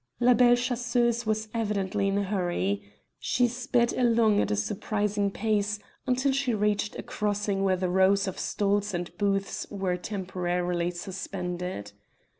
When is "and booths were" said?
8.95-9.97